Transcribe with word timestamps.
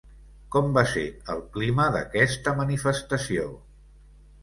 Com 0.55 0.71
va 0.77 0.83
ser 0.93 1.03
el 1.35 1.45
clima 1.59 1.87
d'aquesta 1.99 2.57
manifestació? 2.65 3.51